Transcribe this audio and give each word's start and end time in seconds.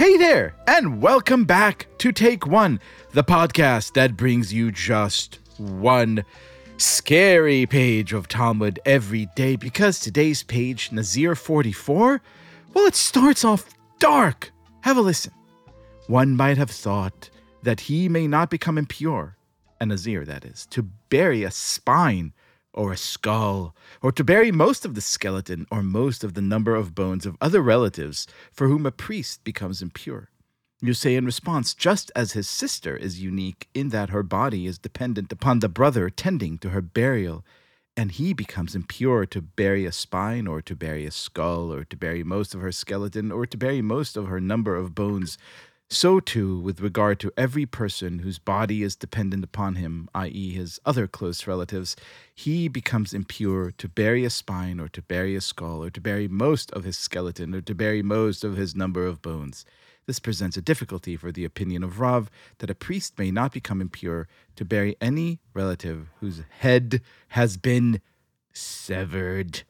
Hey 0.00 0.16
there, 0.16 0.54
and 0.66 1.02
welcome 1.02 1.44
back 1.44 1.86
to 1.98 2.10
Take 2.10 2.46
One, 2.46 2.80
the 3.10 3.22
podcast 3.22 3.92
that 3.92 4.16
brings 4.16 4.50
you 4.50 4.72
just 4.72 5.40
one 5.58 6.24
scary 6.78 7.66
page 7.66 8.14
of 8.14 8.26
Talmud 8.26 8.80
every 8.86 9.26
day. 9.36 9.56
Because 9.56 10.00
today's 10.00 10.42
page, 10.42 10.90
Nazir 10.90 11.34
44, 11.34 12.22
well, 12.72 12.86
it 12.86 12.94
starts 12.94 13.44
off 13.44 13.74
dark. 13.98 14.50
Have 14.80 14.96
a 14.96 15.02
listen. 15.02 15.34
One 16.06 16.34
might 16.34 16.56
have 16.56 16.70
thought 16.70 17.28
that 17.62 17.80
he 17.80 18.08
may 18.08 18.26
not 18.26 18.48
become 18.48 18.78
impure, 18.78 19.36
a 19.82 19.84
Nazir, 19.84 20.24
that 20.24 20.46
is, 20.46 20.64
to 20.70 20.84
bury 21.10 21.44
a 21.44 21.50
spine 21.50 22.32
or 22.72 22.92
a 22.92 22.96
skull, 22.96 23.74
or 24.02 24.12
to 24.12 24.24
bury 24.24 24.52
most 24.52 24.84
of 24.84 24.94
the 24.94 25.00
skeleton 25.00 25.66
or 25.70 25.82
most 25.82 26.22
of 26.22 26.34
the 26.34 26.42
number 26.42 26.74
of 26.74 26.94
bones 26.94 27.26
of 27.26 27.36
other 27.40 27.60
relatives 27.60 28.26
for 28.52 28.68
whom 28.68 28.86
a 28.86 28.90
priest 28.90 29.42
becomes 29.44 29.82
impure. 29.82 30.30
You 30.82 30.94
say 30.94 31.14
in 31.14 31.26
response, 31.26 31.74
just 31.74 32.10
as 32.16 32.32
his 32.32 32.48
sister 32.48 32.96
is 32.96 33.20
unique 33.20 33.68
in 33.74 33.90
that 33.90 34.10
her 34.10 34.22
body 34.22 34.66
is 34.66 34.78
dependent 34.78 35.30
upon 35.30 35.58
the 35.58 35.68
brother 35.68 36.08
tending 36.08 36.56
to 36.58 36.70
her 36.70 36.80
burial, 36.80 37.44
and 37.96 38.12
he 38.12 38.32
becomes 38.32 38.74
impure 38.74 39.26
to 39.26 39.42
bury 39.42 39.84
a 39.84 39.92
spine 39.92 40.46
or 40.46 40.62
to 40.62 40.74
bury 40.74 41.04
a 41.04 41.10
skull 41.10 41.70
or 41.70 41.84
to 41.84 41.96
bury 41.96 42.24
most 42.24 42.54
of 42.54 42.62
her 42.62 42.72
skeleton 42.72 43.30
or 43.30 43.44
to 43.44 43.58
bury 43.58 43.82
most 43.82 44.16
of 44.16 44.28
her 44.28 44.40
number 44.40 44.74
of 44.74 44.94
bones, 44.94 45.36
so 45.92 46.20
too, 46.20 46.60
with 46.60 46.80
regard 46.80 47.18
to 47.18 47.32
every 47.36 47.66
person 47.66 48.20
whose 48.20 48.38
body 48.38 48.84
is 48.84 48.94
dependent 48.94 49.42
upon 49.42 49.74
him, 49.74 50.08
i.e., 50.14 50.52
his 50.52 50.78
other 50.86 51.08
close 51.08 51.48
relatives, 51.48 51.96
he 52.32 52.68
becomes 52.68 53.12
impure 53.12 53.72
to 53.72 53.88
bury 53.88 54.24
a 54.24 54.30
spine 54.30 54.78
or 54.78 54.88
to 54.88 55.02
bury 55.02 55.34
a 55.34 55.40
skull 55.40 55.82
or 55.82 55.90
to 55.90 56.00
bury 56.00 56.28
most 56.28 56.70
of 56.70 56.84
his 56.84 56.96
skeleton 56.96 57.56
or 57.56 57.60
to 57.60 57.74
bury 57.74 58.02
most 58.02 58.44
of 58.44 58.56
his 58.56 58.76
number 58.76 59.04
of 59.04 59.20
bones. 59.20 59.64
This 60.06 60.20
presents 60.20 60.56
a 60.56 60.62
difficulty 60.62 61.16
for 61.16 61.32
the 61.32 61.44
opinion 61.44 61.82
of 61.82 61.98
Rav 61.98 62.30
that 62.58 62.70
a 62.70 62.74
priest 62.74 63.18
may 63.18 63.32
not 63.32 63.52
become 63.52 63.80
impure 63.80 64.28
to 64.54 64.64
bury 64.64 64.96
any 65.00 65.40
relative 65.54 66.08
whose 66.20 66.42
head 66.60 67.00
has 67.28 67.56
been 67.56 68.00
severed. 68.52 69.62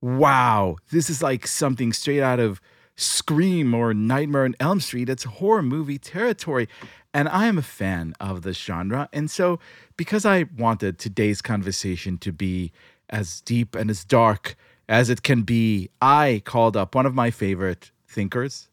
Wow, 0.00 0.76
this 0.90 1.10
is 1.10 1.22
like 1.22 1.46
something 1.46 1.92
straight 1.92 2.22
out 2.22 2.40
of 2.40 2.62
Scream 3.00 3.72
or 3.72 3.94
Nightmare 3.94 4.44
on 4.44 4.54
Elm 4.60 4.78
Street. 4.78 5.08
It's 5.08 5.24
horror 5.24 5.62
movie 5.62 5.98
territory. 5.98 6.68
And 7.14 7.28
I 7.28 7.46
am 7.46 7.56
a 7.56 7.62
fan 7.62 8.14
of 8.20 8.42
this 8.42 8.58
genre. 8.58 9.08
And 9.12 9.30
so, 9.30 9.58
because 9.96 10.26
I 10.26 10.44
wanted 10.56 10.98
today's 10.98 11.40
conversation 11.40 12.18
to 12.18 12.30
be 12.30 12.72
as 13.08 13.40
deep 13.40 13.74
and 13.74 13.90
as 13.90 14.04
dark 14.04 14.54
as 14.88 15.08
it 15.08 15.22
can 15.22 15.42
be, 15.42 15.88
I 16.02 16.42
called 16.44 16.76
up 16.76 16.94
one 16.94 17.06
of 17.06 17.14
my 17.14 17.30
favorite 17.30 17.90
thinkers, 18.06 18.68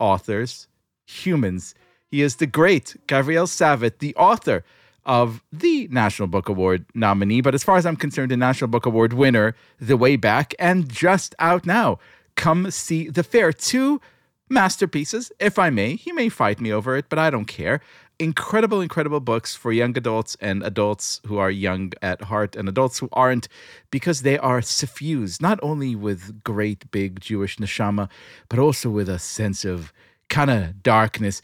authors, 0.00 0.66
humans. 1.06 1.74
He 2.10 2.20
is 2.22 2.36
the 2.36 2.46
great 2.46 2.96
Gavriel 3.06 3.46
Savit, 3.46 3.98
the 3.98 4.14
author 4.16 4.64
of 5.06 5.42
the 5.52 5.88
National 5.90 6.28
Book 6.28 6.48
Award 6.48 6.84
nominee, 6.94 7.40
but 7.40 7.54
as 7.54 7.64
far 7.64 7.76
as 7.76 7.86
I'm 7.86 7.96
concerned, 7.96 8.32
a 8.32 8.36
National 8.36 8.68
Book 8.68 8.84
Award 8.84 9.14
winner 9.14 9.54
the 9.80 9.96
way 9.96 10.16
back 10.16 10.54
and 10.58 10.88
just 10.88 11.34
out 11.38 11.64
now 11.64 11.98
come 12.38 12.70
see 12.70 13.10
the 13.10 13.22
fair. 13.22 13.52
Two 13.52 14.00
masterpieces, 14.48 15.30
if 15.38 15.58
I 15.58 15.68
may. 15.68 15.96
He 15.96 16.12
may 16.12 16.30
fight 16.30 16.60
me 16.60 16.72
over 16.72 16.96
it, 16.96 17.06
but 17.10 17.18
I 17.18 17.28
don't 17.28 17.44
care. 17.44 17.80
Incredible, 18.18 18.80
incredible 18.80 19.20
books 19.20 19.54
for 19.54 19.70
young 19.70 19.96
adults 19.96 20.36
and 20.40 20.62
adults 20.62 21.20
who 21.26 21.36
are 21.38 21.50
young 21.50 21.92
at 22.00 22.22
heart 22.22 22.56
and 22.56 22.68
adults 22.68 22.98
who 22.98 23.08
aren't, 23.12 23.48
because 23.90 24.22
they 24.22 24.38
are 24.38 24.62
suffused 24.62 25.42
not 25.42 25.58
only 25.62 25.94
with 25.94 26.42
great 26.42 26.90
big 26.90 27.20
Jewish 27.20 27.58
neshama, 27.58 28.08
but 28.48 28.58
also 28.58 28.88
with 28.88 29.08
a 29.08 29.18
sense 29.18 29.64
of 29.64 29.92
kind 30.28 30.50
of 30.50 30.82
darkness. 30.82 31.42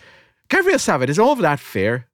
Gavriel 0.48 0.80
Savit, 0.80 1.08
is 1.08 1.18
all 1.18 1.32
of 1.32 1.40
that 1.40 1.60
fair? 1.60 2.06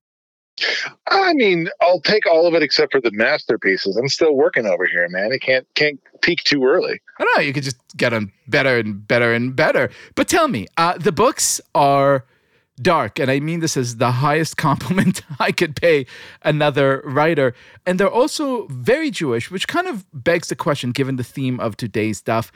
I 1.09 1.33
mean, 1.35 1.69
I'll 1.81 2.01
take 2.01 2.27
all 2.27 2.47
of 2.47 2.55
it 2.55 2.63
except 2.63 2.93
for 2.93 3.01
the 3.01 3.13
masterpieces. 3.13 3.97
I'm 3.97 4.09
still 4.09 4.35
working 4.35 4.67
over 4.67 4.87
here, 4.87 5.09
man. 5.09 5.33
It 5.33 5.41
can't 5.41 5.67
can't 5.75 5.99
peak 6.21 6.45
too 6.45 6.65
early. 6.65 7.01
I 7.21 7.25
don't 7.25 7.37
know. 7.37 7.43
You 7.43 7.53
could 7.53 7.65
just 7.65 7.77
get 7.99 8.11
them 8.11 8.33
better 8.49 8.79
and 8.79 9.07
better 9.07 9.35
and 9.35 9.55
better. 9.55 9.91
But 10.15 10.27
tell 10.27 10.49
me, 10.49 10.67
uh, 10.79 10.97
the 10.97 11.13
books 11.13 11.61
are 11.75 12.25
dark, 12.81 13.19
and 13.19 13.31
I 13.31 13.41
mean 13.41 13.61
this 13.61 13.77
as 13.77 13.99
the 13.99 14.11
highest 14.11 14.57
compliment 14.57 15.21
I 15.39 15.53
could 15.53 15.77
pay 15.77 16.07
another 16.43 17.03
writer. 17.05 17.55
And 17.85 18.01
they're 18.01 18.11
also 18.11 18.67
very 18.69 19.11
Jewish, 19.11 19.51
which 19.51 19.69
kind 19.69 19.87
of 19.87 20.07
begs 20.15 20.49
the 20.49 20.57
question, 20.57 20.93
given 20.93 21.17
the 21.17 21.25
theme 21.25 21.61
of 21.61 21.77
today's 21.77 22.17
stuff 22.17 22.51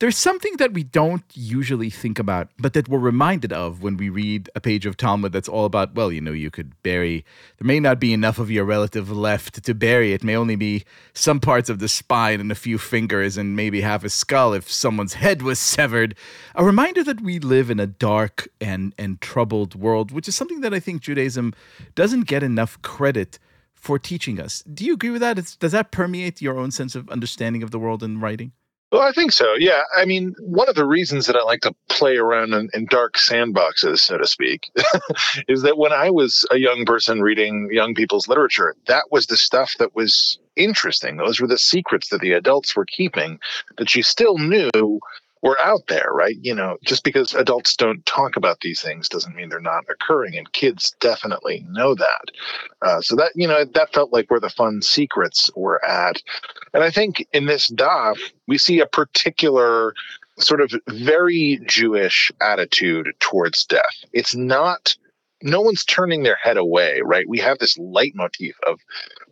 there's 0.00 0.16
something 0.16 0.56
that 0.56 0.72
we 0.72 0.82
don't 0.82 1.24
usually 1.34 1.90
think 1.90 2.18
about, 2.18 2.48
but 2.58 2.72
that 2.72 2.88
we're 2.88 2.98
reminded 2.98 3.52
of 3.52 3.82
when 3.82 3.98
we 3.98 4.08
read 4.08 4.48
a 4.54 4.60
page 4.60 4.86
of 4.86 4.96
Talmud 4.96 5.30
that's 5.30 5.48
all 5.48 5.66
about, 5.66 5.94
well, 5.94 6.10
you 6.10 6.22
know, 6.22 6.32
you 6.32 6.50
could 6.50 6.72
bury, 6.82 7.22
there 7.58 7.66
may 7.66 7.78
not 7.80 8.00
be 8.00 8.14
enough 8.14 8.38
of 8.38 8.50
your 8.50 8.64
relative 8.64 9.10
left 9.10 9.62
to 9.62 9.74
bury. 9.74 10.14
It 10.14 10.24
may 10.24 10.34
only 10.34 10.56
be 10.56 10.84
some 11.12 11.38
parts 11.38 11.68
of 11.68 11.80
the 11.80 11.88
spine 11.88 12.40
and 12.40 12.50
a 12.50 12.54
few 12.54 12.78
fingers 12.78 13.36
and 13.36 13.54
maybe 13.54 13.82
half 13.82 14.02
a 14.02 14.08
skull 14.08 14.54
if 14.54 14.72
someone's 14.72 15.14
head 15.14 15.42
was 15.42 15.58
severed. 15.58 16.14
A 16.54 16.64
reminder 16.64 17.04
that 17.04 17.20
we 17.20 17.38
live 17.38 17.68
in 17.70 17.78
a 17.78 17.86
dark 17.86 18.48
and, 18.58 18.94
and 18.96 19.20
troubled 19.20 19.74
world, 19.74 20.12
which 20.12 20.28
is 20.28 20.34
something 20.34 20.62
that 20.62 20.72
I 20.72 20.80
think 20.80 21.02
Judaism 21.02 21.52
doesn't 21.94 22.22
get 22.22 22.42
enough 22.42 22.80
credit 22.80 23.38
for 23.74 23.98
teaching 23.98 24.40
us. 24.40 24.62
Do 24.62 24.86
you 24.86 24.94
agree 24.94 25.10
with 25.10 25.20
that? 25.20 25.38
It's, 25.38 25.56
does 25.56 25.72
that 25.72 25.90
permeate 25.90 26.40
your 26.40 26.58
own 26.58 26.70
sense 26.70 26.94
of 26.94 27.10
understanding 27.10 27.62
of 27.62 27.70
the 27.70 27.78
world 27.78 28.02
in 28.02 28.18
writing? 28.18 28.52
Well, 28.90 29.02
I 29.02 29.12
think 29.12 29.30
so. 29.30 29.54
Yeah. 29.54 29.82
I 29.96 30.04
mean, 30.04 30.34
one 30.40 30.68
of 30.68 30.74
the 30.74 30.84
reasons 30.84 31.26
that 31.26 31.36
I 31.36 31.42
like 31.42 31.60
to 31.60 31.74
play 31.88 32.16
around 32.16 32.54
in, 32.54 32.68
in 32.74 32.86
dark 32.86 33.14
sandboxes, 33.14 34.00
so 34.00 34.18
to 34.18 34.26
speak, 34.26 34.70
is 35.48 35.62
that 35.62 35.78
when 35.78 35.92
I 35.92 36.10
was 36.10 36.44
a 36.50 36.58
young 36.58 36.84
person 36.84 37.20
reading 37.20 37.68
young 37.70 37.94
people's 37.94 38.26
literature, 38.26 38.74
that 38.86 39.04
was 39.12 39.26
the 39.26 39.36
stuff 39.36 39.76
that 39.78 39.94
was 39.94 40.38
interesting. 40.56 41.16
Those 41.16 41.40
were 41.40 41.46
the 41.46 41.58
secrets 41.58 42.08
that 42.08 42.20
the 42.20 42.32
adults 42.32 42.74
were 42.74 42.84
keeping 42.84 43.38
that 43.78 43.94
you 43.94 44.02
still 44.02 44.38
knew 44.38 44.70
were 45.42 45.60
out 45.60 45.86
there, 45.88 46.08
right? 46.12 46.36
You 46.40 46.54
know, 46.54 46.76
just 46.84 47.04
because 47.04 47.34
adults 47.34 47.76
don't 47.76 48.04
talk 48.04 48.36
about 48.36 48.60
these 48.60 48.80
things 48.80 49.08
doesn't 49.08 49.34
mean 49.34 49.48
they're 49.48 49.60
not 49.60 49.84
occurring, 49.88 50.36
and 50.36 50.52
kids 50.52 50.94
definitely 51.00 51.64
know 51.68 51.94
that. 51.94 52.24
Uh, 52.82 53.00
so 53.00 53.16
that 53.16 53.32
you 53.34 53.48
know 53.48 53.64
that 53.64 53.92
felt 53.92 54.12
like 54.12 54.30
where 54.30 54.40
the 54.40 54.50
fun 54.50 54.82
secrets 54.82 55.50
were 55.56 55.84
at, 55.84 56.20
and 56.74 56.84
I 56.84 56.90
think 56.90 57.26
in 57.32 57.46
this 57.46 57.70
daf 57.70 58.18
we 58.46 58.58
see 58.58 58.80
a 58.80 58.86
particular 58.86 59.94
sort 60.38 60.60
of 60.60 60.72
very 60.88 61.60
Jewish 61.66 62.30
attitude 62.40 63.08
towards 63.20 63.64
death. 63.64 64.04
It's 64.12 64.34
not 64.34 64.96
no 65.42 65.62
one's 65.62 65.84
turning 65.84 66.22
their 66.22 66.36
head 66.36 66.56
away, 66.56 67.00
right? 67.02 67.28
We 67.28 67.38
have 67.38 67.58
this 67.58 67.78
leitmotif 67.78 68.54
of 68.66 68.78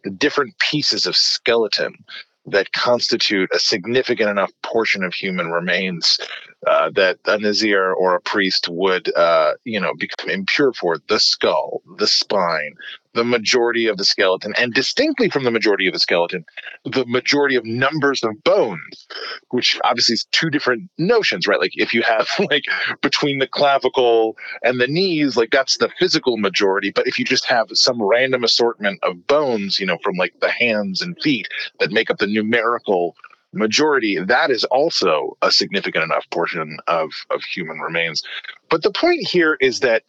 the 0.05 0.11
different 0.11 0.59
pieces 0.59 1.07
of 1.07 1.17
skeleton 1.17 2.05
that 2.50 2.72
constitute 2.72 3.50
a 3.53 3.59
significant 3.59 4.31
enough 4.31 4.53
portion 4.62 5.04
of 5.04 5.14
human 5.14 5.50
remains 5.50 6.19
uh, 6.67 6.91
that 6.91 7.19
a 7.27 7.39
nazir 7.39 7.93
or 7.93 8.17
a 8.17 8.21
priest 8.21 8.69
would, 8.69 9.15
uh, 9.15 9.53
you 9.65 9.81
know, 9.81 9.93
become 9.97 10.29
impure 10.29 10.73
for 10.73 10.97
the 11.09 11.21
skull, 11.21 11.83
the 11.99 12.07
spine, 12.07 12.75
the 13.15 13.25
majority 13.25 13.87
of 13.87 13.97
the 13.97 14.05
skeleton, 14.05 14.55
and 14.59 14.75
distinctly 14.75 15.31
from 15.31 15.45
the 15.45 15.51
majority 15.51 15.87
of 15.87 15.93
the 15.93 15.99
skeleton, 16.01 16.45
the 16.85 17.07
majority 17.07 17.57
of 17.57 17.65
numbers 17.65 18.23
of 18.25 18.43
bones, 18.43 19.07
which 19.51 19.79
obviously 19.85 20.15
is 20.15 20.27
two 20.33 20.51
different 20.51 20.91
notions, 20.99 21.47
right? 21.47 21.61
Like 21.61 21.77
if 21.77 21.95
you 21.95 22.03
have 22.03 22.29
like 22.51 22.65
between 23.03 23.39
the 23.39 23.47
clavicle 23.47 24.37
and 24.63 24.81
the 24.81 24.89
knees, 24.89 25.37
like 25.37 25.51
that's 25.51 25.79
the 25.79 25.91
physical 25.99 26.37
majority. 26.37 26.91
But 26.91 27.07
if 27.07 27.19
you 27.19 27.25
just 27.25 27.47
have 27.47 27.69
some 27.73 28.03
random 28.03 28.43
assortment 28.45 28.99
of 29.03 29.27
bones, 29.27 29.79
you 29.79 29.87
know, 29.87 29.99
from 30.03 30.17
like 30.17 30.39
the 30.41 30.51
hands 30.51 31.03
and 31.03 31.17
feet 31.21 31.49
that 31.79 31.93
make 31.93 32.11
up 32.11 32.19
the 32.19 32.27
numerical 32.27 33.17
majority, 33.53 34.19
that 34.19 34.50
is 34.50 34.65
also 34.65 35.36
a 35.42 35.50
significant 35.50 36.04
enough 36.04 36.28
portion 36.30 36.78
of, 36.86 37.10
of 37.30 37.42
human 37.42 37.78
remains. 37.78 38.22
But 38.68 38.83
the 38.83 38.91
point 38.91 39.27
here 39.27 39.56
is 39.60 39.80
that 39.80 40.03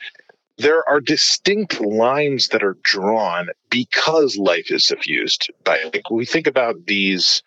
there 0.57 0.87
are 0.87 0.99
distinct 0.99 1.79
lines 1.79 2.49
that 2.49 2.63
are 2.63 2.77
drawn 2.83 3.47
because 3.69 4.37
life 4.37 4.71
is 4.71 4.85
suffused 4.85 5.51
by 5.63 5.79
like 5.93 6.09
we 6.11 6.25
think 6.25 6.47
about 6.47 6.85
these 6.85 7.43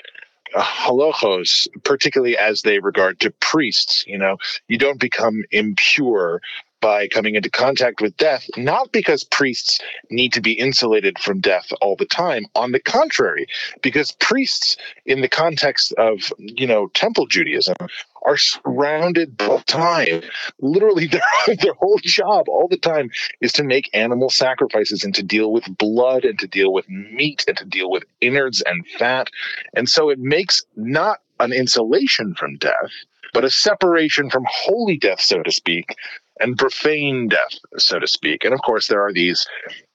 uh, 0.54 0.62
halachos, 0.62 1.68
particularly 1.84 2.38
as 2.38 2.62
they 2.62 2.78
regard 2.78 3.20
to 3.20 3.30
priests. 3.30 4.04
You 4.06 4.18
know, 4.18 4.38
you 4.66 4.78
don't 4.78 4.98
become 4.98 5.44
impure 5.50 6.40
by 6.82 7.08
coming 7.08 7.36
into 7.36 7.48
contact 7.48 8.02
with 8.02 8.14
death, 8.18 8.44
not 8.58 8.92
because 8.92 9.24
priests 9.24 9.80
need 10.10 10.34
to 10.34 10.42
be 10.42 10.52
insulated 10.52 11.18
from 11.18 11.40
death 11.40 11.72
all 11.80 11.96
the 11.96 12.04
time. 12.04 12.44
On 12.54 12.72
the 12.72 12.80
contrary, 12.80 13.46
because 13.80 14.12
priests, 14.12 14.76
in 15.06 15.22
the 15.22 15.28
context 15.28 15.94
of, 15.94 16.30
you 16.36 16.66
know, 16.66 16.88
temple 16.88 17.26
Judaism, 17.26 17.76
are 18.24 18.36
surrounded 18.36 19.40
all 19.40 19.58
the 19.58 19.64
time. 19.64 20.22
Literally, 20.60 21.06
their, 21.46 21.56
their 21.60 21.74
whole 21.74 21.98
job 22.02 22.48
all 22.48 22.68
the 22.68 22.76
time 22.76 23.10
is 23.40 23.52
to 23.54 23.64
make 23.64 23.88
animal 23.94 24.28
sacrifices 24.28 25.04
and 25.04 25.14
to 25.14 25.22
deal 25.22 25.52
with 25.52 25.64
blood 25.78 26.24
and 26.24 26.38
to 26.40 26.46
deal 26.46 26.72
with 26.72 26.88
meat 26.88 27.44
and 27.48 27.56
to 27.56 27.64
deal 27.64 27.90
with 27.90 28.04
innards 28.20 28.60
and 28.60 28.86
fat. 28.98 29.30
And 29.74 29.88
so 29.88 30.10
it 30.10 30.18
makes 30.18 30.62
not 30.76 31.20
an 31.40 31.52
insulation 31.52 32.34
from 32.34 32.56
death, 32.56 32.90
but 33.32 33.44
a 33.44 33.50
separation 33.50 34.30
from 34.30 34.44
holy 34.48 34.96
death, 34.96 35.20
so 35.20 35.42
to 35.42 35.50
speak, 35.50 35.96
and 36.42 36.58
profane 36.58 37.28
death, 37.28 37.58
so 37.78 37.98
to 37.98 38.06
speak. 38.06 38.44
And 38.44 38.52
of 38.52 38.60
course, 38.62 38.88
there 38.88 39.02
are 39.02 39.12
these 39.12 39.46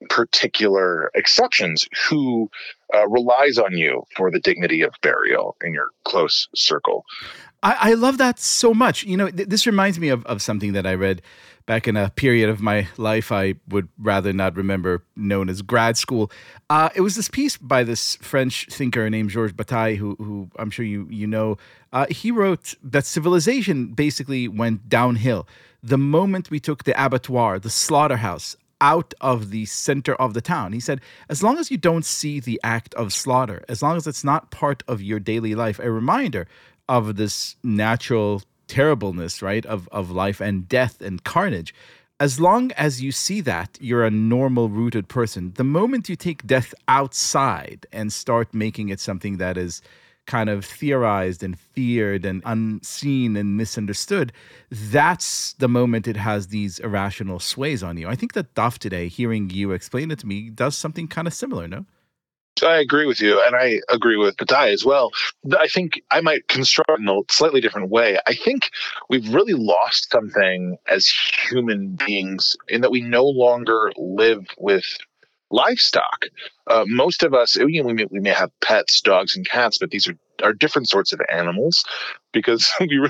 particular 0.10 1.12
exceptions 1.14 1.88
who 2.10 2.50
uh, 2.94 3.08
relies 3.08 3.58
on 3.58 3.78
you 3.78 4.04
for 4.16 4.32
the 4.32 4.40
dignity 4.40 4.82
of 4.82 4.94
burial 5.02 5.58
in 5.64 5.74
your 5.74 5.90
close 6.06 6.48
circle. 6.56 7.04
I, 7.64 7.78
I 7.80 7.94
love 7.94 8.18
that 8.18 8.40
so 8.40 8.74
much. 8.74 9.04
You 9.04 9.18
know, 9.18 9.30
th- 9.30 9.50
this 9.50 9.66
reminds 9.66 10.00
me 10.00 10.10
of, 10.10 10.26
of 10.26 10.42
something 10.42 10.74
that 10.74 10.86
I 10.86 10.94
read 10.94 11.22
back 11.66 11.88
in 11.88 11.98
a 11.98 12.10
period 12.12 12.50
of 12.50 12.62
my 12.62 12.88
life 12.98 13.32
I 13.32 13.56
would 13.68 13.90
rather 13.98 14.32
not 14.32 14.56
remember, 14.56 15.04
known 15.16 15.50
as 15.50 15.62
grad 15.62 15.98
school. 15.98 16.32
Uh, 16.70 16.90
it 16.96 17.02
was 17.02 17.16
this 17.16 17.28
piece 17.28 17.58
by 17.58 17.84
this 17.84 18.16
French 18.18 18.68
thinker 18.70 19.10
named 19.10 19.32
Georges 19.32 19.54
Bataille, 19.54 19.98
who, 19.98 20.16
who 20.16 20.50
I'm 20.58 20.70
sure 20.70 20.86
you 20.86 21.08
you 21.10 21.28
know. 21.28 21.58
Uh, 21.92 22.06
he 22.10 22.32
wrote 22.32 22.74
that 22.84 23.06
civilization 23.06 23.88
basically 23.88 24.48
went 24.48 24.88
downhill 24.88 25.48
the 25.84 25.98
moment 25.98 26.50
we 26.50 26.60
took 26.60 26.84
the 26.84 27.06
abattoir, 27.06 27.60
the 27.60 27.70
slaughterhouse, 27.70 28.58
out 28.82 29.14
of 29.22 29.50
the 29.50 29.66
center 29.66 30.16
of 30.16 30.34
the 30.34 30.42
town. 30.42 30.74
He 30.74 30.80
said, 30.80 31.02
as 31.30 31.42
long 31.42 31.58
as 31.58 31.72
you 31.72 31.78
don't 31.78 32.06
see 32.06 32.40
the 32.40 32.60
act 32.64 32.94
of 32.96 33.14
slaughter, 33.14 33.64
as 33.68 33.82
long 33.82 33.98
as 33.98 34.08
it's 34.08 34.24
not 34.24 34.52
part 34.52 34.84
of 34.88 35.02
your 35.02 35.20
daily 35.20 35.56
life, 35.56 35.80
a 35.80 35.92
reminder 35.92 36.48
of 36.88 37.16
this 37.16 37.56
natural 37.64 38.44
terribleness, 38.68 39.42
right, 39.42 39.66
of, 39.66 39.88
of 39.92 40.12
life 40.12 40.42
and 40.42 40.68
death 40.70 41.02
and 41.02 41.24
carnage, 41.24 41.74
as 42.20 42.40
long 42.40 42.72
as 42.72 43.02
you 43.02 43.12
see 43.12 43.42
that, 43.42 43.78
you're 43.80 44.06
a 44.06 44.12
normal 44.12 44.70
rooted 44.70 45.08
person. 45.08 45.54
The 45.56 45.64
moment 45.64 46.10
you 46.10 46.16
take 46.16 46.48
death 46.48 46.74
outside 46.88 47.86
and 47.92 48.12
start 48.12 48.54
making 48.54 48.90
it 48.90 49.00
something 49.00 49.38
that 49.38 49.56
is 49.56 49.82
kind 50.28 50.50
of 50.50 50.64
theorized 50.64 51.42
and 51.42 51.60
feared 51.60 52.26
and 52.26 52.44
unseen 52.46 53.36
and 53.36 53.58
misunderstood, 53.58 54.32
that's 54.70 55.54
the 55.54 55.68
moment 55.68 56.08
it 56.08 56.18
has 56.18 56.48
these 56.48 56.80
irrational 56.80 57.40
sways 57.40 57.82
on 57.82 57.98
you. 57.98 58.08
I 58.08 58.16
think 58.16 58.34
that 58.34 58.54
daf 58.54 58.78
today, 58.78 59.08
hearing 59.08 59.50
you 59.50 59.72
explain 59.72 60.12
it 60.12 60.20
to 60.20 60.28
me, 60.28 60.50
does 60.50 60.78
something 60.78 61.08
kind 61.08 61.28
of 61.28 61.34
similar, 61.34 61.68
no? 61.68 61.86
I 62.64 62.80
agree 62.80 63.06
with 63.06 63.22
you, 63.22 63.42
and 63.46 63.56
I 63.56 63.82
agree 63.90 64.18
with 64.18 64.38
Bataille 64.38 64.74
as 64.74 64.84
well. 64.84 65.12
I 65.60 65.68
think 65.68 66.02
I 66.10 66.22
might 66.22 66.48
construct 66.48 67.00
in 67.00 67.08
a 67.08 67.22
slightly 67.30 67.62
different 67.62 67.90
way. 67.90 68.18
I 68.26 68.34
think 68.34 68.72
we've 69.10 69.34
really 69.34 69.54
lost 69.54 70.12
something 70.12 70.78
as 70.88 71.08
human 71.08 71.96
beings 71.96 72.58
in 72.68 72.82
that 72.82 72.92
we 72.92 73.02
no 73.02 73.26
longer 73.26 73.92
live 73.96 74.48
with 74.58 74.86
livestock. 75.50 76.26
Uh, 76.68 76.84
most 76.88 77.24
of 77.24 77.34
us, 77.34 77.56
you 77.56 77.82
know, 77.82 77.88
we 77.88 77.94
may, 77.94 78.06
we 78.10 78.20
may 78.20 78.32
have 78.32 78.52
pets, 78.62 79.02
dogs, 79.02 79.36
and 79.36 79.48
cats, 79.48 79.78
but 79.78 79.90
these 79.90 80.08
are 80.08 80.18
are 80.44 80.54
different 80.54 80.88
sorts 80.88 81.14
of 81.14 81.22
animals 81.30 81.84
because 82.32 82.72
we 82.80 82.98
really, 82.98 83.10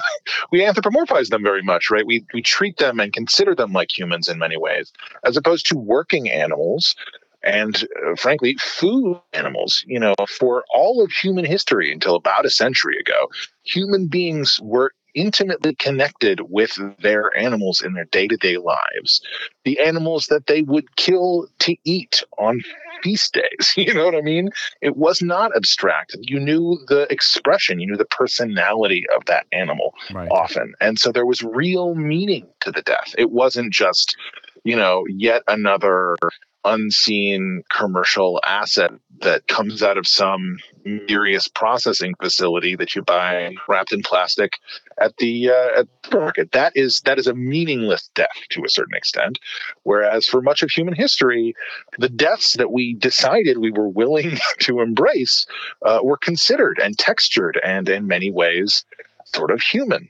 we 0.51 0.62
anthropomorphize 0.62 1.28
them 1.28 1.44
very 1.44 1.62
much, 1.62 1.89
right? 1.89 2.06
We 2.06 2.25
we 2.34 2.42
treat 2.42 2.78
them 2.78 3.00
and 3.00 3.12
consider 3.12 3.56
them 3.56 3.74
like 3.74 3.95
humans 3.95 4.28
in 4.28 4.39
many 4.39 4.57
ways, 4.57 4.92
as 5.25 5.38
opposed 5.38 5.68
to 5.68 5.78
working 5.78 6.30
animals 6.30 6.95
and 7.44 7.88
uh, 8.06 8.16
frankly 8.16 8.56
food 8.60 9.22
animals 9.31 9.83
you 9.88 10.00
know 10.00 10.16
for 10.28 10.66
all 10.74 11.04
of 11.04 11.12
human 11.12 11.45
history 11.45 11.94
until 11.94 12.16
about 12.16 12.48
a 12.48 12.50
century 12.50 12.98
ago 12.98 13.30
human 13.63 14.07
beings 14.07 14.60
were 14.62 14.92
intimately 15.18 15.74
connected 15.74 16.40
with 16.42 16.78
their 17.00 17.36
animals 17.36 17.81
in 17.81 17.94
their 17.94 18.06
day 18.06 18.28
to 18.28 18.38
day 18.38 18.58
lives. 18.58 19.22
The 19.66 19.80
animals 19.80 20.28
that 20.28 20.46
they 20.46 20.62
would 20.62 20.96
kill 20.96 21.48
to 21.60 21.75
eat 21.84 22.24
on 22.38 22.62
feast 23.02 23.34
days. 23.34 23.74
You 23.88 23.94
know 23.94 24.06
what 24.06 24.16
I 24.16 24.22
mean? 24.22 24.50
It 24.81 24.98
was 24.98 25.22
not 25.22 25.56
abstract. 25.56 26.18
You 26.19 26.40
knew 26.40 26.80
the 26.88 27.08
expression, 27.10 27.80
you 27.80 27.88
knew 27.88 27.96
the 27.96 28.06
personality 28.06 29.06
of 29.16 29.25
that 29.25 29.46
animal 29.54 29.94
right. 30.12 30.28
often. 30.30 30.74
And 30.81 31.00
so 31.00 31.12
there 31.12 31.25
was 31.25 31.42
real 31.42 31.96
meaning 31.96 32.48
to 32.62 32.72
the 32.72 32.81
death. 32.81 33.16
It 33.18 33.31
wasn't 33.31 33.72
just, 33.72 34.18
you 34.66 34.75
know, 34.75 35.06
yet 35.08 35.44
another 35.48 36.18
unseen 36.66 37.64
commercial 37.74 38.42
asset 38.46 38.92
that 39.22 39.48
comes 39.48 39.84
out 39.84 39.98
of 39.98 40.08
some 40.08 40.58
mysterious 40.84 41.48
processing 41.48 42.14
facility 42.22 42.75
that 42.75 42.96
you 42.96 43.02
buy 43.02 43.56
wrapped 43.68 43.92
in 43.92 44.02
plastic 44.02 44.54
at 45.00 45.16
the 45.18 45.50
uh, 45.50 45.80
at 45.80 45.88
the 46.04 46.19
market. 46.19 46.52
That 46.52 46.74
is 46.75 47.02
that 47.02 47.19
is 47.19 47.28
a 47.28 47.34
meaningless 47.34 48.10
death 48.16 48.38
to 48.50 48.64
a 48.64 48.69
certain 48.69 48.96
extent. 48.96 49.40
Whereas 49.84 50.28
for 50.28 50.42
much 50.42 50.64
of 50.64 50.69
human 50.69 50.94
history, 50.94 51.56
the 51.98 52.10
deaths 52.10 52.54
that 52.58 52.72
we 52.72 52.94
decided 52.94 53.58
we 53.58 53.72
were 53.72 53.90
willing 53.90 54.38
to 54.60 54.81
embrace 54.81 55.46
uh, 55.86 56.00
were 56.04 56.18
considered 56.18 56.80
and 56.81 56.98
textured 56.98 57.60
and 57.64 57.90
in 57.90 58.08
many 58.08 58.31
ways 58.31 58.86
sort 59.25 59.52
of 59.52 59.62
human. 59.62 60.10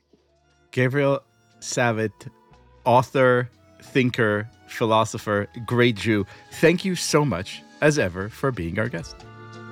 Gavriel 0.71 1.21
Savit, 1.59 2.29
author, 2.85 3.49
thinker, 3.81 4.49
philosopher, 4.67 5.47
great 5.65 5.95
Jew. 5.95 6.25
Thank 6.53 6.85
you 6.85 6.95
so 6.95 7.25
much, 7.25 7.63
as 7.81 7.99
ever, 7.99 8.29
for 8.29 8.51
being 8.51 8.79
our 8.79 8.89
guest. 8.89 9.15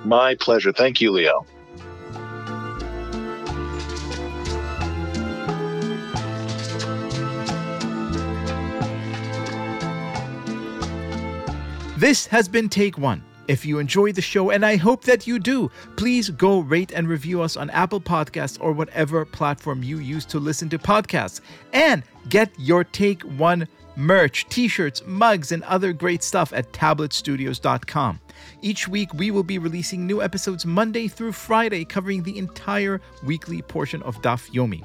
My 0.04 0.34
pleasure. 0.36 0.72
Thank 0.72 1.00
you, 1.00 1.12
Liel. 1.12 1.46
This 11.98 12.26
has 12.26 12.46
been 12.46 12.68
Take 12.68 12.98
One. 12.98 13.24
If 13.48 13.64
you 13.64 13.78
enjoyed 13.78 14.16
the 14.16 14.22
show, 14.22 14.50
and 14.50 14.66
I 14.66 14.76
hope 14.76 15.04
that 15.04 15.26
you 15.26 15.38
do, 15.38 15.70
please 15.96 16.28
go 16.28 16.60
rate 16.60 16.92
and 16.92 17.08
review 17.08 17.40
us 17.40 17.56
on 17.56 17.70
Apple 17.70 18.00
Podcasts 18.00 18.58
or 18.60 18.72
whatever 18.72 19.24
platform 19.24 19.82
you 19.82 19.98
use 19.98 20.26
to 20.26 20.38
listen 20.38 20.68
to 20.68 20.78
podcasts. 20.78 21.40
And 21.72 22.02
get 22.28 22.50
your 22.58 22.84
Take 22.84 23.22
One 23.22 23.66
merch, 23.96 24.48
t 24.48 24.68
shirts, 24.68 25.02
mugs, 25.06 25.52
and 25.52 25.62
other 25.64 25.92
great 25.92 26.22
stuff 26.22 26.52
at 26.52 26.72
tabletstudios.com. 26.72 28.20
Each 28.62 28.88
week, 28.88 29.12
we 29.14 29.30
will 29.30 29.42
be 29.42 29.58
releasing 29.58 30.06
new 30.06 30.22
episodes 30.22 30.66
Monday 30.66 31.08
through 31.08 31.32
Friday, 31.32 31.84
covering 31.84 32.22
the 32.22 32.38
entire 32.38 33.00
weekly 33.24 33.62
portion 33.62 34.02
of 34.02 34.20
Daf 34.22 34.50
Yomi. 34.52 34.84